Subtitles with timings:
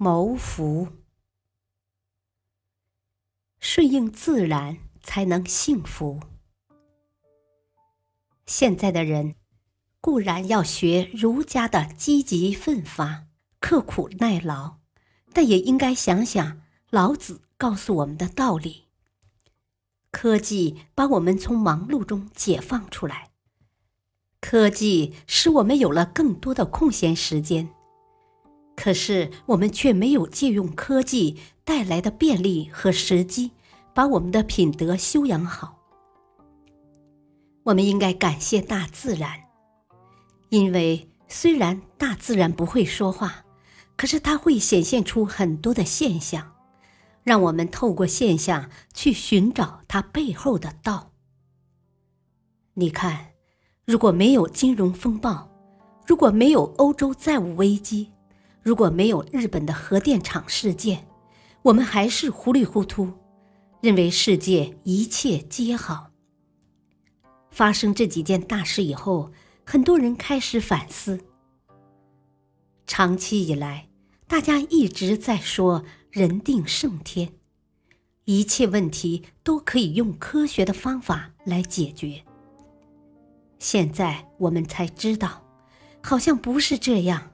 [0.00, 0.88] 谋福。
[3.58, 6.20] 顺应自然，才能幸福。
[8.46, 9.34] 现在的人
[10.00, 13.26] 固然要学儒家的积极奋发。
[13.58, 14.76] 刻苦耐劳，
[15.32, 18.84] 但也应该想想老子告诉我们的道理。
[20.12, 23.32] 科技把我们从忙碌中解放出来，
[24.40, 27.74] 科技使我们有了更多的空闲时间。
[28.80, 33.50] 可是我们却没有借用科技带来的便利和时机，
[33.92, 35.80] 把我们的品德修养好。
[37.64, 39.32] 我们应该感谢大自然，
[40.50, 43.44] 因为虽然大自然不会说话。
[43.96, 46.52] 可是它会显现出很多的现象，
[47.24, 51.10] 让我们透过现象去寻找它背后的道。
[52.74, 53.30] 你看，
[53.84, 55.50] 如果没有金融风暴，
[56.06, 58.12] 如果没有欧洲债务危机，
[58.68, 61.08] 如果没有日本的核电厂事件，
[61.62, 63.10] 我们还是糊里糊涂，
[63.80, 66.10] 认为世界一切皆好。
[67.50, 69.32] 发生这几件大事以后，
[69.64, 71.18] 很多人开始反思。
[72.86, 73.88] 长期以来。
[74.26, 77.32] 大家一直在说“人定胜天”，
[78.26, 82.22] 一切问题都可以用科学的方法来解决。
[83.58, 85.42] 现在我们才知道，
[86.02, 87.30] 好像不是这样。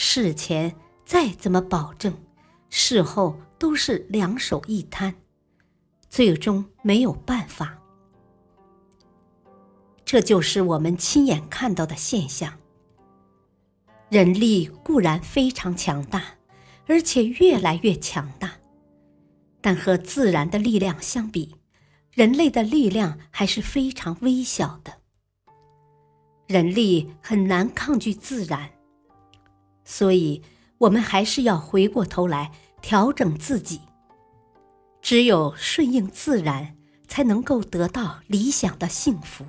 [0.00, 2.16] 事前再怎么保证，
[2.70, 5.12] 事后都是两手一摊，
[6.08, 7.76] 最终没有办法。
[10.04, 12.60] 这就是我们亲眼看到的现象。
[14.08, 16.22] 人力固然非常强大，
[16.86, 18.52] 而且越来越强大，
[19.60, 21.56] 但和自然的力量相比，
[22.12, 24.92] 人类的力量还是非常微小的。
[26.46, 28.70] 人力很难抗拒自然，
[29.88, 30.42] 所以
[30.76, 33.80] 我们还是要回过头来调整自己。
[35.00, 36.76] 只有顺应自然，
[37.06, 39.46] 才能够得到理想的幸福。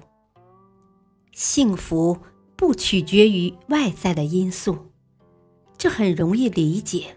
[1.34, 2.18] 幸福。
[2.56, 4.92] 不取决于外在的因素，
[5.78, 7.16] 这很容易理解。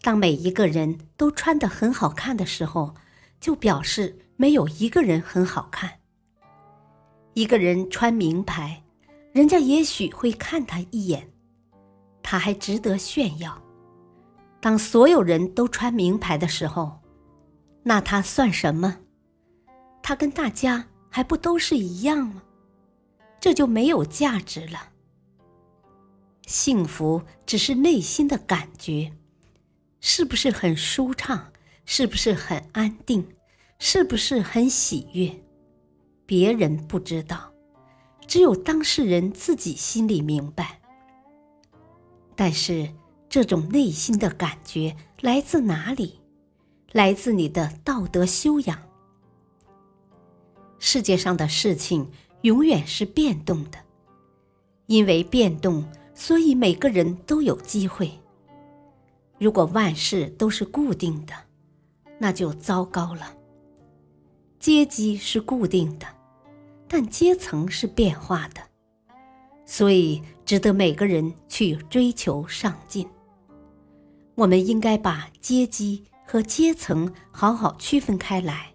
[0.00, 2.94] 当每一个人都穿得很好看的时候，
[3.38, 5.98] 就表示没有一个人很好看。
[7.34, 8.82] 一个人穿名牌，
[9.32, 11.30] 人家也许会看他一眼，
[12.28, 13.62] 他还值得炫耀。
[14.60, 16.98] 当所有人都穿名牌的时候，
[17.84, 18.98] 那他算什么？
[20.02, 22.42] 他跟大家还不都是一样吗？
[23.38, 24.88] 这就没有价值了。
[26.48, 29.12] 幸福只是内心的感觉，
[30.00, 31.52] 是不是很舒畅？
[31.84, 33.24] 是不是很安定？
[33.78, 35.32] 是不是很喜悦？
[36.26, 37.52] 别人不知道，
[38.26, 40.75] 只有当事人自己心里明白。
[42.36, 42.88] 但是
[43.28, 46.20] 这种内心的感觉来自哪里？
[46.92, 48.78] 来自你的道德修养。
[50.78, 52.08] 世界上的事情。
[52.42, 53.78] 永远是变动的，
[54.86, 58.08] 因为变动，所以每个人都有机会。
[59.38, 61.32] 如果万事都是固定的，
[62.20, 63.34] 那就糟糕了。
[64.60, 66.06] 阶级是固定的，
[66.86, 68.60] 但阶层是变化的，
[69.66, 73.06] 所以值得每个人去追求上进。
[74.34, 78.72] 我们应该把阶级和阶层好好区分开来。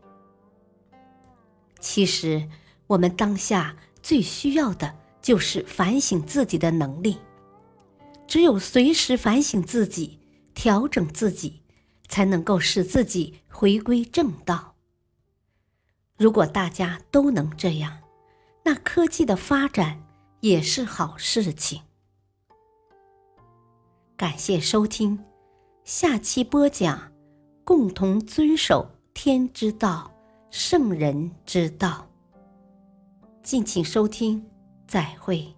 [1.79, 2.47] 其实。
[2.87, 7.15] 我们当下最需要的就是反省自己的能力，
[8.27, 10.19] 只有随时反省自己、
[10.53, 11.61] 调整自己，
[12.09, 14.75] 才能够使自己回归正道。
[16.17, 17.99] 如果大家都能这样，
[18.65, 20.03] 那科技的发展
[20.41, 21.81] 也是好事情。
[24.17, 25.17] 感谢收听，
[25.83, 27.11] 下期播讲：
[27.63, 30.11] 共同遵守天之道，
[30.49, 32.07] 圣人之道。
[33.41, 34.43] 敬请收听，
[34.87, 35.55] 再会。